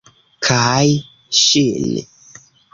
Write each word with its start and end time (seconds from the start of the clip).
Kaj 0.47 0.87
ŝin. 1.43 1.95